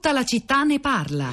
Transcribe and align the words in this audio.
Tutta 0.00 0.14
la 0.14 0.24
città 0.24 0.62
ne 0.62 0.80
parla. 0.80 1.30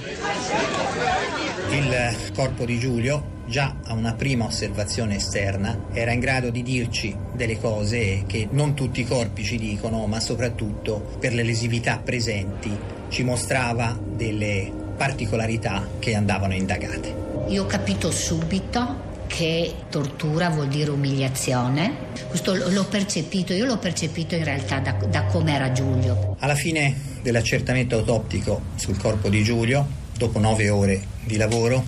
Il 1.71 2.17
corpo 2.35 2.65
di 2.65 2.77
Giulio 2.77 3.43
già 3.45 3.77
a 3.85 3.93
una 3.93 4.13
prima 4.13 4.43
osservazione 4.43 5.15
esterna 5.15 5.85
era 5.93 6.11
in 6.11 6.19
grado 6.19 6.49
di 6.49 6.63
dirci 6.63 7.15
delle 7.33 7.61
cose 7.61 8.25
che 8.27 8.49
non 8.51 8.73
tutti 8.73 8.99
i 8.99 9.05
corpi 9.05 9.45
ci 9.45 9.55
dicono, 9.57 10.05
ma 10.05 10.19
soprattutto 10.19 11.15
per 11.17 11.33
le 11.33 11.43
lesività 11.43 12.01
presenti 12.03 12.77
ci 13.07 13.23
mostrava 13.23 13.97
delle 13.97 14.69
particolarità 14.97 15.87
che 15.99 16.13
andavano 16.13 16.53
indagate. 16.53 17.45
Io 17.47 17.63
ho 17.63 17.67
capito 17.67 18.11
subito 18.11 19.05
che 19.27 19.75
tortura 19.89 20.49
vuol 20.49 20.67
dire 20.67 20.89
umiliazione. 20.89 22.09
Questo 22.27 22.53
l'ho 22.53 22.85
percepito, 22.85 23.53
io 23.53 23.63
l'ho 23.63 23.77
percepito 23.77 24.35
in 24.35 24.43
realtà 24.43 24.79
da, 24.79 24.91
da 24.91 25.23
come 25.23 25.53
era 25.53 25.71
Giulio. 25.71 26.35
Alla 26.39 26.55
fine 26.55 27.15
dell'accertamento 27.27 27.97
autoptico 27.97 28.61
sul 28.75 28.97
corpo 28.97 29.27
di 29.27 29.43
Giulio, 29.43 29.85
dopo 30.17 30.39
nove 30.39 30.69
ore 30.69 31.07
di 31.25 31.35
lavoro, 31.35 31.83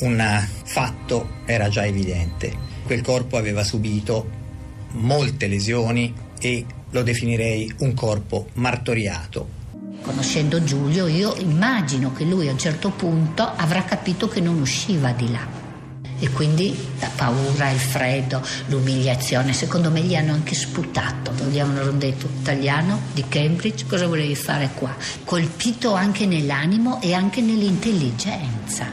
un 0.00 0.48
fatto 0.64 1.28
era 1.44 1.68
già 1.68 1.86
evidente. 1.86 2.52
Quel 2.84 3.00
corpo 3.00 3.36
aveva 3.36 3.62
subito 3.62 4.28
molte 4.94 5.46
lesioni 5.46 6.12
e 6.40 6.64
lo 6.90 7.02
definirei 7.04 7.72
un 7.78 7.94
corpo 7.94 8.48
martoriato. 8.54 9.58
Conoscendo 10.02 10.64
Giulio, 10.64 11.06
io 11.06 11.36
immagino 11.36 12.12
che 12.12 12.24
lui 12.24 12.48
a 12.48 12.52
un 12.52 12.58
certo 12.58 12.90
punto 12.90 13.44
avrà 13.44 13.84
capito 13.84 14.26
che 14.26 14.40
non 14.40 14.58
usciva 14.58 15.12
di 15.12 15.30
là. 15.30 15.59
E 16.20 16.30
quindi 16.30 16.76
la 17.00 17.10
paura, 17.16 17.70
il 17.70 17.78
freddo, 17.80 18.42
l'umiliazione, 18.66 19.52
secondo 19.54 19.90
me 19.90 20.02
gli 20.02 20.14
hanno 20.14 20.32
anche 20.32 20.54
sputato. 20.54 21.32
Gli 21.48 21.58
hanno 21.58 21.90
detto, 21.92 22.28
italiano 22.40 23.00
di 23.12 23.24
Cambridge, 23.26 23.86
cosa 23.86 24.06
volevi 24.06 24.34
fare 24.34 24.70
qua? 24.74 24.94
Colpito 25.24 25.94
anche 25.94 26.26
nell'animo 26.26 27.00
e 27.00 27.14
anche 27.14 27.40
nell'intelligenza. 27.40 28.86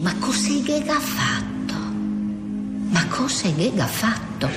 Ma 0.00 0.14
cos'è 0.18 0.62
che 0.62 0.84
ha 0.86 1.00
fatto? 1.00 1.74
Ma 2.90 3.06
cos'è 3.06 3.54
che 3.54 3.72
ha 3.76 3.86
fatto? 3.86 4.48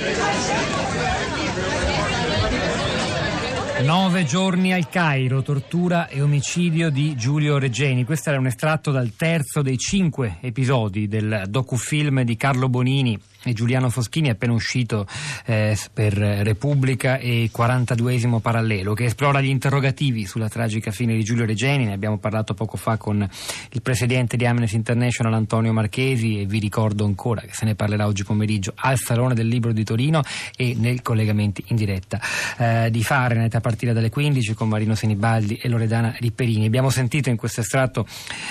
Nove 3.84 4.26
giorni 4.26 4.74
al 4.74 4.88
Cairo, 4.90 5.42
tortura 5.42 6.08
e 6.08 6.22
omicidio 6.22 6.92
di 6.92 7.16
Giulio 7.16 7.58
Reggeni. 7.58 8.06
Questo 8.06 8.30
era 8.30 8.38
un 8.38 8.46
estratto 8.46 8.92
dal 8.92 9.16
terzo 9.16 9.62
dei 9.62 9.78
cinque 9.78 10.38
episodi 10.40 11.08
del 11.08 11.46
docufilm 11.48 12.22
di 12.22 12.36
Carlo 12.36 12.70
Bonini 12.70 13.20
Giuliano 13.44 13.89
Foschini 13.89 14.30
appena 14.30 14.53
uscito 14.53 15.08
eh, 15.45 15.78
per 15.92 16.14
Repubblica 16.14 17.17
e 17.17 17.50
42esimo 17.56 18.39
parallelo 18.39 18.94
che 18.94 19.06
esplora 19.06 19.42
gli 19.42 19.47
interrogativi 19.47 20.25
sulla 20.25 20.47
tragica 20.47 20.92
fine 20.92 21.16
di 21.16 21.23
Giulio 21.23 21.45
Regeni. 21.45 21.86
Ne 21.86 21.94
abbiamo 21.94 22.17
parlato 22.17 22.53
poco 22.53 22.78
fa 22.78 22.97
con 22.97 23.28
il 23.72 23.81
presidente 23.81 24.38
di 24.38 24.45
Amnesty 24.45 24.75
International 24.75 25.34
Antonio 25.34 25.73
Marchesi 25.73 26.42
e 26.42 26.45
vi 26.45 26.59
ricordo 26.59 27.03
ancora 27.03 27.42
che 27.42 27.53
se 27.53 27.66
ne 27.66 27.73
parlerà 27.73 28.06
oggi 28.06 28.23
pomeriggio 28.23 28.73
al 28.75 28.97
Salone 28.97 29.34
del 29.34 29.47
Libro 29.47 29.72
di 29.72 29.84
Torino 29.84 30.22
e 30.56 30.75
nel 30.78 31.02
collegamenti 31.02 31.64
in 31.67 31.75
diretta 31.75 32.19
eh, 32.58 32.89
di 32.92 33.03
Fahrenheit 33.03 33.56
a 33.56 33.59
partire 33.59 33.94
dalle 33.94 34.09
15 34.09 34.53
con 34.53 34.69
Marino 34.69 34.94
Senibaldi 34.94 35.56
e 35.56 35.67
Loredana 35.67 36.16
Ripperini. 36.19 36.67
Abbiamo 36.67 36.89
sentito 36.89 37.30
in 37.30 37.38
questo 37.38 37.62
estratto 37.62 38.06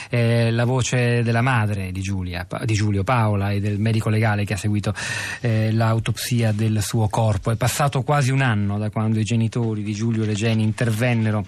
eh, 0.09 0.51
la 0.51 0.65
voce 0.65 1.23
della 1.23 1.43
madre 1.43 1.93
di, 1.93 2.01
Giulia, 2.01 2.47
di 2.65 2.75
Giulio 2.75 3.05
Paola 3.05 3.51
e 3.53 3.61
del 3.61 3.79
medico 3.79 4.09
legale 4.09 4.45
che 4.45 4.55
ha 4.55 4.57
seguito 4.57 4.80
seguito 4.81 4.95
eh, 5.41 5.71
l'autopsia 5.73 6.53
del 6.53 6.83
suo 6.83 7.09
corpo. 7.09 7.51
È 7.51 7.57
passato 7.57 8.03
quasi 8.03 8.31
un 8.31 8.41
anno 8.41 8.79
da 8.79 8.91
quando 8.91 9.19
i 9.21 9.25
genitori 9.25 9.83
di 9.83 9.93
Giulio 9.93 10.25
Regeni 10.25 10.63
intervennero 10.63 11.45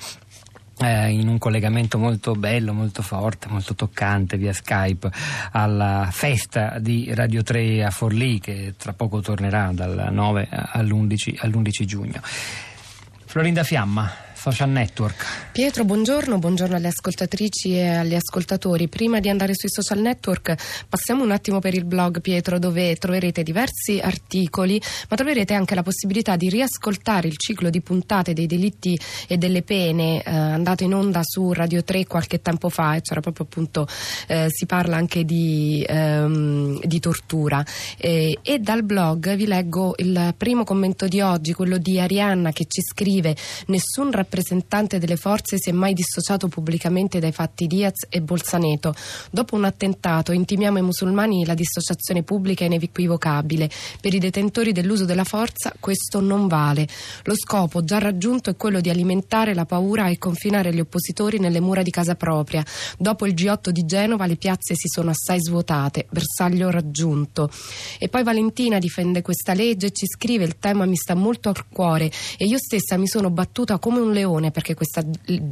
eh, 0.79 1.11
in 1.11 1.29
un 1.29 1.39
collegamento 1.39 1.99
molto 1.99 2.35
bello, 2.35 2.73
molto 2.73 3.03
forte, 3.03 3.49
molto 3.49 3.75
toccante 3.75 4.37
via 4.37 4.53
Skype 4.53 5.11
alla 5.53 6.09
festa 6.13 6.79
di 6.79 7.13
Radio 7.15 7.43
3 7.43 7.85
a 7.85 7.91
Forlì 7.91 8.39
che 8.39 8.75
tra 8.77 8.93
poco 8.93 9.21
tornerà 9.21 9.71
dal 9.73 10.09
9 10.11 10.49
all'11, 10.51 11.37
all'11 11.39 11.85
giugno. 11.85 12.21
Florinda 13.25 13.65
Fiamma 13.65 14.11
social 14.43 14.71
network. 14.71 15.51
Pietro, 15.53 15.85
buongiorno, 15.85 16.37
buongiorno 16.37 16.75
alle 16.75 16.89
ascoltatrici 16.89 17.77
e 17.77 17.91
agli 17.91 18.17
ascoltatori. 18.17 18.89
Prima 18.89 19.21
di 19.21 19.29
andare 19.29 19.55
sui 19.55 19.71
social 19.71 20.01
network, 20.01 20.85
passiamo 20.89 21.23
un 21.23 21.31
attimo 21.31 21.61
per 21.61 21.75
il 21.75 21.85
blog 21.85 22.21
Pietro, 22.21 22.59
dove 22.59 22.97
troverete 22.97 23.45
diversi 23.45 24.01
articoli, 24.01 24.83
ma 25.09 25.17
troverete 25.17 25.55
anche 25.55 25.77
la 25.77 25.85
possibilità 25.85 26.35
di 26.35 26.49
riascoltare 26.49 27.29
il 27.29 27.37
ciclo 27.37 27.71
di 27.71 27.83
puntate 27.83 28.33
dei 28.33 28.47
delitti 28.47 28.99
e 29.29 29.37
delle 29.37 29.63
pene 29.63 30.21
eh, 30.25 30.31
andato 30.31 30.83
in 30.83 30.95
onda 30.95 31.21
su 31.23 31.53
Radio 31.53 31.85
3 31.85 32.07
qualche 32.07 32.43
tempo 32.43 32.69
fa, 32.69 32.97
e 32.97 33.01
c'era 33.01 33.21
proprio 33.21 33.47
appunto 33.47 33.87
eh, 34.27 34.47
si 34.49 34.67
parla 34.67 34.97
anche 34.97 35.25
di, 35.25 35.87
ehm, 35.87 36.81
di 36.83 36.99
tortura. 36.99 37.65
E, 37.97 38.39
e 38.43 38.59
dal 38.59 38.83
blog 38.83 39.37
vi 39.37 39.47
leggo 39.47 39.95
il 39.99 40.35
primo 40.37 40.65
commento 40.65 41.07
di 41.07 41.21
oggi, 41.21 41.53
quello 41.53 41.79
di 41.79 42.01
Arianna 42.01 42.51
che 42.51 42.65
ci 42.67 42.83
scrive: 42.83 43.37
Nessun 43.67 44.07
rappresentante 44.11 44.31
rappresentante 44.33 44.99
delle 44.99 45.17
forze 45.17 45.59
si 45.59 45.69
è 45.69 45.73
mai 45.73 45.93
dissociato 45.93 46.49
pubblicamente 46.49 47.21
dai 47.21 47.33
fatti 47.33 47.67
Diaz 47.67 48.07
e 48.09 48.23
Bolzaneto. 48.23 48.95
Dopo 49.31 49.57
un 49.57 49.65
attentato 49.65 50.33
intimiamo 50.33 50.79
ai 50.79 50.83
musulmani 50.83 51.45
la 51.45 51.53
dissociazione 51.53 52.23
pubblica 52.23 52.65
inequivocabile. 52.65 53.69
Per 54.01 54.15
i 54.15 54.19
detentori 54.19 54.73
dell'uso 54.73 55.05
della 55.05 55.25
forza 55.25 55.75
questo 55.79 56.21
non 56.21 56.49
vale. 56.49 56.89
Lo 57.25 57.35
scopo 57.37 57.85
già 57.85 57.99
raggiunto 57.99 58.49
è 58.49 58.57
quello 58.57 58.81
di 58.81 58.89
alimentare 58.89 59.53
la 59.53 59.67
paura 59.67 60.09
e 60.09 60.17
confinare 60.17 60.73
gli 60.73 60.81
oppositori 60.81 61.39
nelle 61.39 61.61
mura 61.61 61.83
di 61.83 61.91
casa 61.91 62.15
propria. 62.15 62.65
Dopo 62.97 63.27
il 63.27 63.35
G8 63.35 63.69
di 63.69 63.85
Genova 63.85 64.25
le 64.25 64.37
piazze 64.37 64.75
si 64.75 64.89
sono 64.89 65.11
assai 65.11 65.41
svuotate, 65.43 66.07
bersaglio 66.09 66.71
raggiunto. 66.71 67.51
E 67.99 68.09
poi 68.09 68.23
Valentina 68.23 68.79
difende 68.79 69.21
questa 69.21 69.53
legge 69.53 69.89
e 69.89 69.93
ci 69.93 70.07
scrive 70.07 70.45
il 70.45 70.59
tema 70.59 70.87
mi 70.87 70.97
sta 70.97 71.15
molto 71.15 71.51
al 71.51 71.69
cuore 71.69 72.11
e 72.39 72.47
io 72.47 72.57
stessa 72.57 72.97
mi 72.97 73.07
sono 73.07 73.29
battuta 73.29 73.79
come 73.79 74.01
un 74.01 74.11
leone 74.11 74.21
leone 74.23 74.51
perché 74.51 74.75
questa 74.75 75.05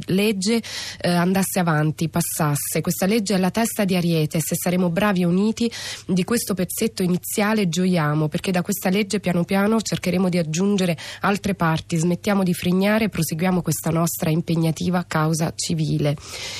legge 0.05 0.61
eh, 0.99 1.09
andasse 1.09 1.59
avanti, 1.59 2.09
passasse. 2.09 2.81
Questa 2.81 3.05
legge 3.05 3.35
è 3.35 3.37
la 3.37 3.51
testa 3.51 3.83
di 3.83 3.95
Ariete 3.95 4.37
e 4.37 4.41
se 4.41 4.55
saremo 4.55 4.89
bravi 4.89 5.21
e 5.21 5.25
uniti 5.25 5.71
di 6.07 6.23
questo 6.23 6.53
pezzetto 6.53 7.03
iniziale 7.03 7.67
gioiamo 7.67 8.27
perché 8.27 8.51
da 8.51 8.61
questa 8.61 8.89
legge 8.89 9.19
piano 9.19 9.43
piano 9.43 9.81
cercheremo 9.81 10.29
di 10.29 10.37
aggiungere 10.37 10.97
altre 11.21 11.53
parti, 11.53 11.97
smettiamo 11.97 12.43
di 12.43 12.53
frignare 12.53 13.05
e 13.05 13.09
proseguiamo 13.09 13.61
questa 13.61 13.89
nostra 13.89 14.29
impegnativa 14.29 15.03
causa 15.07 15.53
civile. 15.55 16.15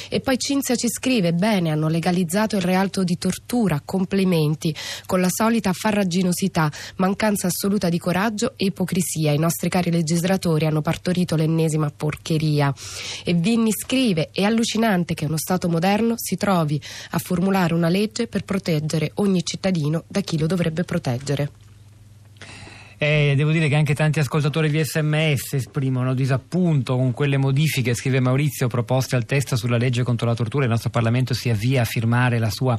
E 0.10 0.20
poi 0.20 0.38
Cinzia 0.38 0.76
ci 0.76 0.90
scrive, 0.90 1.34
bene, 1.34 1.72
hanno 1.72 1.88
legalizzato 1.88 2.56
il 2.58 2.62
reato 2.62 3.04
di 3.04 3.18
tortura, 3.18 3.82
complimenti, 3.84 4.76
con 5.06 5.22
la 5.22 5.30
solita 5.30 5.72
farraginosità, 5.74 6.72
mancanza 6.98 7.48
assoluta 7.48 7.90
di 7.90 7.98
coraggio 7.98 8.54
e 8.58 8.66
ipocrisia. 8.66 9.32
I 9.32 9.38
nostri 9.38 9.70
cari 9.70 9.92
legislatori 9.92 10.66
hanno 10.66 10.82
partorito 10.82 11.36
l'ennesima 11.36 11.90
porcheria. 12.02 12.74
E 13.24 13.36
Vinni 13.36 13.72
scrive: 13.72 14.30
È 14.32 14.42
allucinante 14.42 15.14
che 15.14 15.26
uno 15.26 15.38
Stato 15.38 15.70
moderno 15.70 16.16
si 16.18 16.36
trovi 16.36 16.82
a 17.12 17.20
formulare 17.20 17.76
una 17.76 17.90
legge 17.90 18.26
per 18.26 18.44
proteggere 18.44 19.12
ogni 19.16 19.44
cittadino 19.44 20.06
da 20.08 20.22
chi 20.22 20.40
lo 20.40 20.48
dovrebbe 20.48 20.84
proteggere. 20.84 21.71
Eh, 23.04 23.34
devo 23.36 23.50
dire 23.50 23.68
che 23.68 23.74
anche 23.74 23.96
tanti 23.96 24.20
ascoltatori 24.20 24.70
di 24.70 24.80
sms 24.80 25.54
esprimono 25.54 26.14
disappunto 26.14 26.96
con 26.98 27.14
quelle 27.14 27.38
modifiche, 27.38 27.96
scrive 27.96 28.20
Maurizio, 28.20 28.68
proposte 28.68 29.16
al 29.16 29.26
testo 29.26 29.56
sulla 29.56 29.78
legge 29.78 30.04
contro 30.04 30.28
la 30.28 30.36
tortura. 30.36 30.66
Il 30.66 30.70
nostro 30.70 30.92
Parlamento 30.92 31.34
si 31.34 31.50
avvia 31.50 31.82
a 31.82 31.86
firmare 31.86 32.38
la 32.38 32.52
sua 32.52 32.78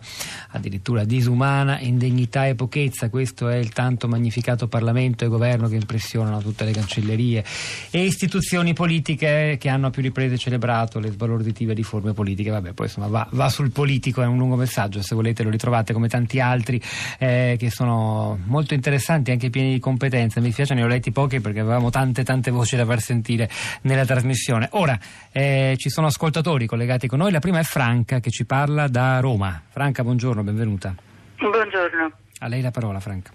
addirittura 0.50 1.02
disumana 1.02 1.80
indegnità 1.80 2.46
e 2.46 2.54
pochezza. 2.54 3.08
Questo 3.10 3.48
è 3.48 3.56
il 3.56 3.70
tanto 3.70 4.06
magnificato 4.06 4.68
Parlamento 4.68 5.24
e 5.24 5.26
governo 5.26 5.66
che 5.66 5.74
impressionano 5.74 6.40
tutte 6.40 6.64
le 6.64 6.70
cancellerie 6.70 7.44
e 7.90 8.04
istituzioni 8.04 8.74
politiche 8.74 9.56
che 9.58 9.68
hanno 9.68 9.88
a 9.88 9.90
più 9.90 10.02
riprese 10.02 10.38
celebrato 10.38 11.00
le 11.00 11.10
sbalorditive 11.10 11.74
riforme 11.74 12.12
politiche. 12.12 12.50
Vabbè, 12.50 12.74
poi 12.74 12.86
insomma 12.86 13.08
va, 13.08 13.26
va 13.32 13.48
sul 13.48 13.72
politico, 13.72 14.22
è 14.22 14.26
un 14.26 14.38
lungo 14.38 14.54
messaggio, 14.54 15.02
se 15.02 15.16
volete 15.16 15.42
lo 15.42 15.50
ritrovate 15.50 15.92
come 15.92 16.06
tanti 16.06 16.38
altri 16.38 16.80
eh, 17.18 17.56
che 17.58 17.70
sono 17.70 18.38
molto 18.44 18.75
interessanti, 18.75 19.32
anche 19.32 19.50
pieni 19.50 19.72
di 19.72 19.80
competenze 19.80 20.10
competenze. 20.12 20.41
Mi 20.41 20.47
dispiace, 20.47 20.75
ne 20.75 20.85
ho 20.85 20.87
letti 20.87 21.11
pochi 21.11 21.41
perché 21.41 21.61
avevamo 21.61 21.88
tante 21.88 22.23
tante 22.23 22.50
voci 22.50 22.76
da 22.76 22.85
far 22.85 23.00
sentire 23.00 23.49
nella 23.82 24.05
trasmissione. 24.05 24.69
Ora 24.73 24.99
eh, 25.32 25.75
ci 25.79 25.88
sono 25.88 26.09
ascoltatori 26.09 26.67
collegati 26.67 27.09
con 27.09 27.19
noi. 27.19 27.32
La 27.32 27.38
prima 27.38 27.59
è 27.59 27.62
Franca 27.62 28.20
che 28.20 28.31
ci 28.31 28.44
parla 28.44 28.88
da 28.88 29.20
Roma. 29.20 29.62
Franca, 29.70 30.03
buongiorno, 30.03 30.43
benvenuta. 30.43 30.94
Buongiorno. 31.38 32.12
A 32.41 32.49
lei 32.49 32.61
la 32.61 32.70
parola, 32.70 33.00
Franca. 33.00 33.32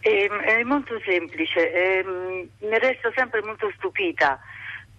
Eh, 0.00 0.28
è 0.28 0.62
molto 0.62 0.98
semplice, 1.04 1.72
eh, 1.72 2.04
ne 2.04 2.78
resto 2.78 3.12
sempre 3.14 3.42
molto 3.44 3.70
stupita 3.76 4.38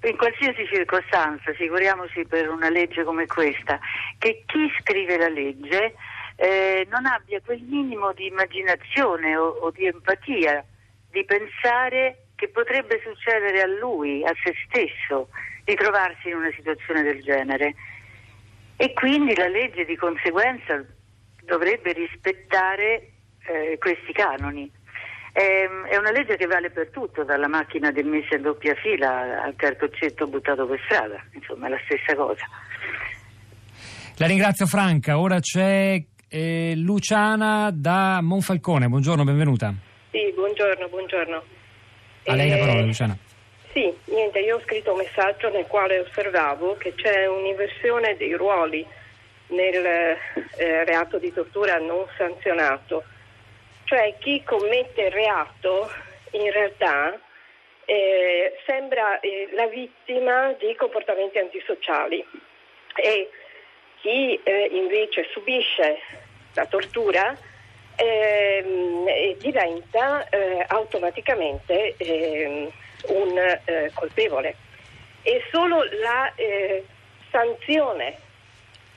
in 0.04 0.16
qualsiasi 0.16 0.66
circostanza, 0.72 1.52
figuriamoci 1.54 2.26
per 2.26 2.50
una 2.50 2.70
legge 2.70 3.04
come 3.04 3.26
questa, 3.26 3.80
che 4.18 4.44
chi 4.46 4.72
scrive 4.80 5.18
la 5.18 5.30
legge 5.30 5.94
eh, 6.36 6.88
non 6.90 7.06
abbia 7.06 7.42
quel 7.44 7.62
minimo 7.62 8.14
di 8.14 8.28
immaginazione 8.28 9.36
o, 9.36 9.48
o 9.48 9.72
di 9.72 9.86
empatia 9.88 10.64
di 11.12 11.26
pensare 11.26 12.26
che 12.36 12.50
potrebbe 12.50 13.02
succedere 13.04 13.62
a 13.62 13.68
lui, 13.68 14.24
a 14.24 14.34
se 14.44 14.54
stesso, 14.68 15.30
di 15.64 15.76
trovarsi 15.76 16.30
in 16.30 16.36
una 16.36 16.52
situazione 16.56 17.04
del 17.04 17.22
genere. 17.22 17.76
e 18.82 18.94
quindi 18.94 19.36
la 19.36 19.50
legge 19.50 19.84
di 19.84 19.98
conseguenza 19.98 20.82
dovrebbe 21.44 21.92
rispettare 21.92 23.12
eh, 23.46 23.78
questi 23.78 24.14
canoni. 24.14 24.72
È, 25.34 25.98
una 25.98 26.12
legge 26.12 26.38
che 26.38 26.46
vale 26.46 26.70
per 26.70 26.90
tutto, 26.90 27.26
dalla 27.26 27.50
macchina 27.50 27.92
del 27.92 28.06
messa 28.06 28.36
in 28.36 28.42
doppia 28.44 28.76
fila 28.76 29.44
al 29.44 29.56
cartoccetto 29.58 30.28
buttato 30.28 30.66
per 30.66 30.80
strada, 30.86 31.22
insomma 31.34 31.68
è 31.68 31.70
la 31.72 31.80
stessa 31.84 32.16
cosa. 32.16 32.46
La 34.16 34.28
ringrazio 34.28 34.66
Franca, 34.66 35.20
ora 35.20 35.40
c'è 35.40 36.02
eh, 36.30 36.74
Luciana 36.76 37.72
da 37.74 38.20
Monfalcone, 38.22 38.88
buongiorno, 38.88 39.26
benvenuta. 39.26 39.89
Buongiorno, 40.40 40.88
buongiorno. 40.88 41.44
A 42.28 42.34
lei 42.34 42.48
la 42.48 42.56
eh, 42.56 42.60
parola 42.60 42.80
Luciana. 42.80 43.18
Sì, 43.74 43.94
niente, 44.06 44.40
io 44.40 44.56
ho 44.56 44.62
scritto 44.62 44.92
un 44.92 45.00
messaggio 45.00 45.50
nel 45.50 45.66
quale 45.68 46.00
osservavo 46.00 46.78
che 46.78 46.96
c'è 46.96 47.28
un'inversione 47.28 48.16
dei 48.16 48.34
ruoli 48.36 48.88
nel 49.48 49.86
eh, 49.86 50.16
reato 50.86 51.18
di 51.18 51.34
tortura 51.34 51.78
non 51.80 52.06
sanzionato. 52.16 53.04
Cioè 53.84 54.16
chi 54.20 54.42
commette 54.46 55.02
il 55.02 55.12
reato 55.12 55.92
in 56.32 56.50
realtà 56.54 57.20
eh, 57.84 58.56
sembra 58.66 59.20
eh, 59.20 59.50
la 59.52 59.68
vittima 59.68 60.54
di 60.54 60.74
comportamenti 60.76 61.38
antisociali 61.38 62.26
e 62.96 63.30
chi 64.00 64.40
eh, 64.42 64.70
invece 64.72 65.28
subisce 65.34 66.00
la 66.54 66.66
tortura 66.66 67.38
ehm, 68.00 69.38
diventa 69.38 70.28
eh, 70.30 70.64
automaticamente 70.68 71.96
ehm, 71.98 72.70
un 73.08 73.38
eh, 73.38 73.92
colpevole. 73.94 74.56
E 75.22 75.44
solo 75.52 75.84
la 76.02 76.34
sanzione 77.30 78.18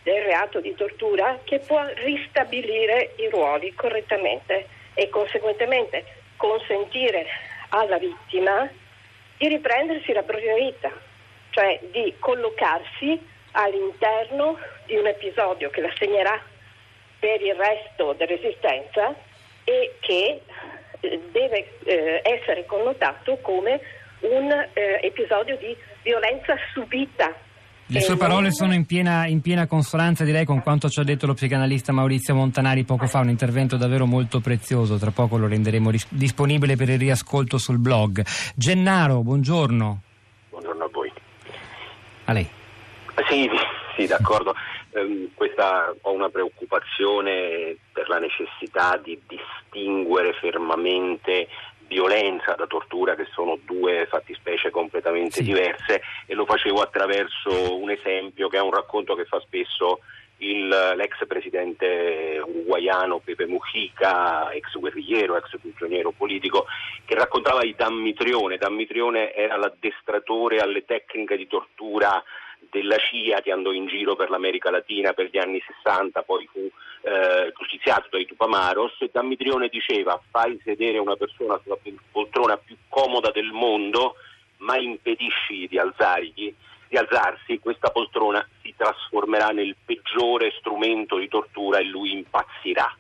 del 0.03 0.23
reato 0.23 0.61
di 0.61 0.75
tortura 0.75 1.41
che 1.45 1.59
può 1.59 1.85
ristabilire 2.05 3.15
i 3.17 3.29
ruoli 3.29 3.75
correttamente 3.75 4.67
e 4.95 5.09
conseguentemente 5.09 6.05
consentire 6.37 7.27
alla 7.71 7.99
vittima 7.99 8.69
di 9.37 9.49
riprendersi 9.49 10.13
la 10.13 10.23
propria 10.23 10.55
vita, 10.55 10.91
cioè 11.51 11.79
di 11.91 12.15
collocarsi 12.19 13.21
all'interno 13.53 14.59
di 14.87 14.97
un 14.97 15.07
episodio 15.07 15.71
che 15.71 15.81
la 15.81 15.93
segnerà 15.99 16.41
per 17.23 17.41
il 17.41 17.55
resto 17.55 18.17
dell'esistenza 18.19 19.15
e 19.63 19.95
che 20.01 20.43
eh, 20.99 21.21
deve 21.31 21.79
eh, 21.85 22.21
essere 22.25 22.67
connotato 22.67 23.39
come 23.43 23.81
un 24.23 24.51
eh, 24.51 24.99
episodio 25.03 25.57
di 25.57 25.77
violenza 26.03 26.57
subita 26.75 27.33
le 27.87 28.01
sue 28.01 28.17
parole 28.17 28.51
sono 28.53 28.73
in 28.73 28.87
piena, 28.87 29.27
in 29.27 29.43
piena, 29.43 29.67
consonanza 29.67 30.25
direi 30.25 30.47
con 30.47 30.63
quanto 30.63 30.89
ci 30.89 30.99
ha 30.99 31.03
detto 31.03 31.27
lo 31.27 31.35
psicanalista 31.35 31.93
Maurizio 31.93 32.35
Montanari 32.35 32.85
poco 32.85 33.07
fa, 33.07 33.19
un 33.19 33.29
intervento 33.29 33.77
davvero 33.77 34.07
molto 34.07 34.41
prezioso, 34.41 34.97
tra 34.97 35.11
poco 35.11 35.37
lo 35.37 35.47
renderemo 35.47 35.91
ris- 35.91 36.07
disponibile 36.09 36.75
per 36.75 36.89
il 36.89 36.99
riascolto 36.99 37.59
sul 37.59 37.79
blog. 37.79 38.25
Gennaro, 38.55 39.21
buongiorno. 39.21 40.01
Buongiorno 40.49 40.85
a 40.85 40.89
voi. 40.91 41.13
A 42.25 42.33
lei. 42.33 42.49
Sì, 43.29 43.51
sì 43.95 44.07
d'accordo. 44.07 44.55
Um, 44.95 45.31
questa, 45.35 45.95
ho 46.03 46.13
una 46.13 46.29
preoccupazione 46.29 47.77
per 47.93 48.09
la 48.09 48.19
necessità 48.19 49.01
di 49.03 49.19
distinguere 49.27 50.35
fermamente 50.35 51.49
violenza 51.87 52.55
da 52.55 52.67
tortura, 52.67 53.15
che 53.15 53.27
sono 53.33 53.59
due 53.65 54.07
fattispecie 54.07 54.71
completamente 54.71 55.37
sì. 55.37 55.45
diverse, 55.45 56.03
e 56.27 56.35
lo 56.35 56.45
facevo 56.45 56.81
attraverso 56.81 57.77
un 57.77 57.91
esempio 57.91 58.49
che 58.49 58.59
è 58.59 58.61
un 58.61 58.73
racconto 58.73 59.15
che 59.15 59.25
fa 59.25 59.41
spesso 59.41 60.01
il, 60.39 60.69
l'ex 60.69 61.27
presidente 61.27 62.41
uruguaiano 62.45 63.21
Pepe 63.21 63.47
Mujica, 63.47 64.51
ex 64.51 64.79
guerrigliero, 64.79 65.37
ex 65.37 65.57
prigioniero 65.61 66.11
politico, 66.11 66.67
che 67.05 67.15
raccontava 67.15 67.63
di 67.63 67.75
Dammitrione. 67.77 68.59
Dammitrione 68.59 69.33
era 69.33 69.57
l'addestratore 69.57 70.59
alle 70.59 70.85
tecniche 70.85 71.37
di 71.37 71.47
tortura 71.47 72.23
della 72.71 72.97
CIA 72.97 73.41
che 73.41 73.53
andò 73.53 73.73
in 73.73 73.87
giro 73.87 74.17
per 74.17 74.31
l'America 74.31 74.71
Latina 74.71 75.13
per 75.13 75.29
gli 75.31 75.39
anni 75.39 75.63
60, 75.67 76.23
poi 76.23 76.49
fu 76.51 76.71
eh, 77.03 77.53
giustiziato 77.57 78.09
dai 78.11 78.27
Tupamaros 78.27 79.01
e 79.01 79.11
Dammitrione 79.13 79.69
diceva 79.69 80.21
fai 80.31 80.61
sedere 80.65 80.99
una 80.99 81.17
persona 81.17 81.61
sulla 81.63 81.77
poltrona 82.11 82.57
più 82.57 82.77
comoda 82.89 83.31
del 83.31 83.51
mondo 83.51 84.15
ma 84.59 84.77
impedisci 84.77 85.67
di, 85.69 85.79
alzargli, 85.79 86.55
di 86.89 86.97
alzarsi, 86.97 87.59
questa 87.59 87.91
poltrona 87.91 88.47
si 88.63 88.73
trasformerà 88.77 89.49
nel 89.49 89.75
peggiore 89.85 90.53
strumento 90.59 91.19
di 91.19 91.29
tortura 91.29 91.79
e 91.79 91.85
lui 91.85 92.13
impazzirà 92.13 92.97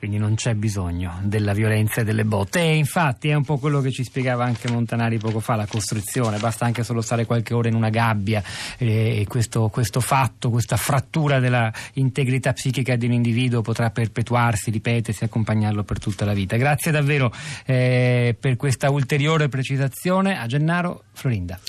quindi 0.00 0.16
non 0.16 0.34
c'è 0.34 0.54
bisogno 0.54 1.18
della 1.24 1.52
violenza 1.52 2.00
e 2.00 2.04
delle 2.04 2.24
botte. 2.24 2.58
E 2.58 2.74
infatti 2.74 3.28
è 3.28 3.34
un 3.34 3.44
po' 3.44 3.58
quello 3.58 3.82
che 3.82 3.92
ci 3.92 4.02
spiegava 4.02 4.44
anche 4.44 4.70
Montanari 4.70 5.18
poco 5.18 5.40
fa, 5.40 5.56
la 5.56 5.66
costruzione, 5.66 6.38
basta 6.38 6.64
anche 6.64 6.82
solo 6.82 7.02
stare 7.02 7.26
qualche 7.26 7.52
ora 7.52 7.68
in 7.68 7.74
una 7.74 7.90
gabbia 7.90 8.42
e 8.78 9.26
questo, 9.28 9.68
questo 9.68 10.00
fatto, 10.00 10.48
questa 10.48 10.78
frattura 10.78 11.38
della 11.38 11.70
integrità 11.94 12.54
psichica 12.54 12.96
di 12.96 13.04
un 13.04 13.12
individuo 13.12 13.60
potrà 13.60 13.90
perpetuarsi, 13.90 14.70
ripetersi, 14.70 15.24
accompagnarlo 15.24 15.84
per 15.84 15.98
tutta 15.98 16.24
la 16.24 16.32
vita. 16.32 16.56
Grazie 16.56 16.90
davvero 16.90 17.30
eh, 17.66 18.34
per 18.40 18.56
questa 18.56 18.88
ulteriore 18.88 19.48
precisazione. 19.48 20.38
A 20.38 20.46
Gennaro, 20.46 21.04
Florinda. 21.12 21.60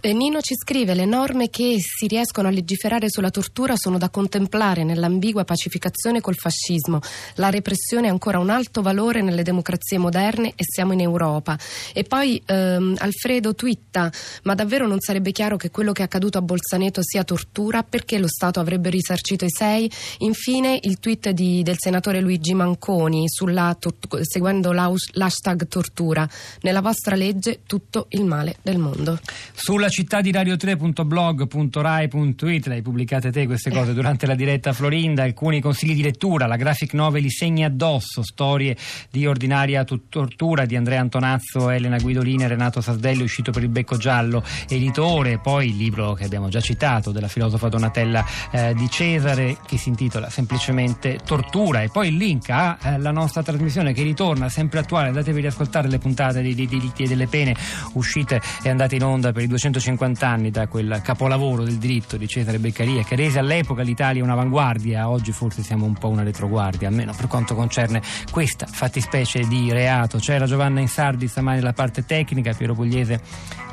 Eh, 0.00 0.12
Nino 0.12 0.40
ci 0.40 0.54
scrive: 0.54 0.94
Le 0.94 1.04
norme 1.04 1.50
che 1.50 1.78
si 1.80 2.06
riescono 2.06 2.46
a 2.46 2.52
legiferare 2.52 3.10
sulla 3.10 3.30
tortura 3.30 3.74
sono 3.74 3.98
da 3.98 4.08
contemplare 4.08 4.84
nell'ambigua 4.84 5.42
pacificazione 5.42 6.20
col 6.20 6.36
fascismo. 6.36 7.00
La 7.34 7.50
repressione 7.50 7.70
ha 7.74 8.10
ancora 8.10 8.38
un 8.38 8.50
alto 8.50 8.82
valore 8.82 9.22
nelle 9.22 9.42
democrazie 9.42 9.96
moderne 9.98 10.52
e 10.54 10.64
siamo 10.64 10.92
in 10.92 11.00
Europa. 11.00 11.58
E 11.92 12.04
poi 12.04 12.40
ehm, 12.44 12.96
Alfredo 12.98 13.54
twitta: 13.54 14.12
Ma 14.44 14.54
davvero 14.54 14.86
non 14.86 15.00
sarebbe 15.00 15.32
chiaro 15.32 15.56
che 15.56 15.70
quello 15.70 15.92
che 15.92 16.02
è 16.02 16.04
accaduto 16.04 16.36
a 16.38 16.42
Bolzaneto 16.42 17.00
sia 17.02 17.24
tortura? 17.24 17.82
Perché 17.82 18.18
lo 18.18 18.28
Stato 18.28 18.60
avrebbe 18.60 18.90
risarcito 18.90 19.44
i 19.44 19.50
sei? 19.50 19.90
Infine 20.18 20.78
il 20.80 20.98
tweet 20.98 21.30
di, 21.30 21.62
del 21.62 21.76
senatore 21.78 22.20
Luigi 22.20 22.52
Manconi 22.54 23.28
sulla, 23.28 23.76
seguendo 24.22 24.72
l'hashtag 24.72 25.68
tortura. 25.68 26.28
Nella 26.62 26.80
vostra 26.80 27.14
legge 27.16 27.60
tutto 27.66 28.06
il 28.10 28.24
male 28.24 28.56
del 28.62 28.78
mondo. 28.78 29.18
Sulla 29.52 29.88
città 29.88 30.20
di 30.20 30.30
radio3.blog.rai.it 30.32 32.66
le 32.66 32.74
hai 32.74 32.82
pubblicate 32.82 33.30
te 33.30 33.46
queste 33.46 33.70
cose 33.70 33.94
durante 33.94 34.26
la 34.26 34.34
diretta 34.34 34.72
Florinda, 34.72 35.22
alcuni 35.22 35.60
consigli 35.60 35.94
di 35.94 36.02
lettura, 36.02 36.46
la 36.46 36.56
graphic 36.56 36.94
novel 36.94 37.22
li 37.22 37.30
segni 37.30 37.61
addosso, 37.64 38.22
storie 38.22 38.76
di 39.10 39.26
ordinaria 39.26 39.84
tortura 39.84 40.64
di 40.64 40.76
Andrea 40.76 41.00
Antonazzo, 41.00 41.70
Elena 41.70 41.98
Guidolini 41.98 42.44
e 42.44 42.48
Renato 42.48 42.80
Sasdelli 42.80 43.22
uscito 43.22 43.50
per 43.50 43.62
il 43.62 43.68
Becco 43.68 43.96
Giallo, 43.96 44.42
editore, 44.68 45.38
poi 45.38 45.68
il 45.68 45.76
libro 45.76 46.14
che 46.14 46.24
abbiamo 46.24 46.48
già 46.48 46.60
citato 46.60 47.10
della 47.10 47.28
filosofa 47.28 47.68
Donatella 47.68 48.24
eh, 48.50 48.74
di 48.74 48.88
Cesare 48.88 49.58
che 49.66 49.76
si 49.76 49.88
intitola 49.88 50.30
semplicemente 50.30 51.18
Tortura. 51.24 51.82
E 51.82 51.88
poi 51.88 52.08
il 52.08 52.16
link 52.16 52.50
alla 52.50 53.10
eh, 53.10 53.12
nostra 53.12 53.42
trasmissione 53.42 53.92
che 53.92 54.02
ritorna 54.02 54.48
sempre 54.48 54.78
attuale, 54.78 55.08
andatevi 55.08 55.38
a 55.38 55.42
riascoltare 55.42 55.88
le 55.88 55.98
puntate 55.98 56.40
dei 56.40 56.54
diritti 56.54 57.02
e 57.02 57.08
delle 57.08 57.26
pene 57.26 57.54
uscite 57.94 58.40
e 58.62 58.68
andate 58.68 58.94
in 58.94 59.02
onda 59.02 59.32
per 59.32 59.42
i 59.42 59.46
200 59.46 59.72
150 59.72 60.28
anni 60.28 60.50
da 60.50 60.66
quel 60.66 61.00
capolavoro 61.02 61.64
del 61.64 61.76
diritto 61.76 62.16
di 62.16 62.28
Cesare 62.28 62.58
Beccaria 62.58 63.02
che 63.02 63.16
rese 63.16 63.38
all'epoca 63.38 63.82
l'Italia 63.82 64.22
un'avanguardia, 64.22 65.08
oggi 65.08 65.32
forse 65.32 65.62
siamo 65.62 65.86
un 65.86 65.94
po' 65.94 66.08
una 66.08 66.22
retroguardia, 66.22 66.88
almeno 66.88 67.14
per 67.16 67.26
quanto 67.26 67.51
concerne 67.54 68.02
questa 68.30 68.66
fattispecie 68.66 69.46
di 69.46 69.72
reato. 69.72 70.18
C'era 70.18 70.46
Giovanna 70.46 70.80
Insardi 70.80 71.28
stamani 71.28 71.58
nella 71.58 71.72
parte 71.72 72.04
tecnica, 72.04 72.52
Piero 72.52 72.74
Pugliese 72.74 73.20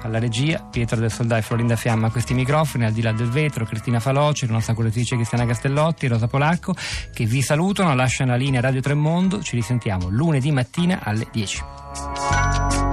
alla 0.02 0.20
regia, 0.20 0.66
Pietro 0.70 0.98
del 0.98 1.12
Soldà 1.12 1.38
e 1.38 1.42
Florinda 1.42 1.76
Fiamma 1.76 2.08
a 2.08 2.12
questi 2.12 2.34
microfoni, 2.34 2.86
al 2.86 2.92
di 2.92 3.02
là 3.02 3.12
del 3.12 3.30
vetro, 3.30 3.66
Cristina 3.66 4.00
Faloci, 4.00 4.46
la 4.46 4.54
nostra 4.54 4.74
curatrice 4.74 5.16
Cristiana 5.16 5.46
Castellotti, 5.46 6.08
Rosa 6.08 6.28
Polacco, 6.28 6.74
che 7.14 7.26
vi 7.26 7.42
salutano, 7.42 7.94
lasciano 7.96 8.32
la 8.32 8.38
linea 8.38 8.62
Radio 8.62 8.82
Tremondo, 8.82 9.42
ci 9.42 9.56
risentiamo 9.56 10.08
lunedì 10.10 10.52
mattina 10.52 11.00
alle 11.04 11.28
10. 11.32 12.89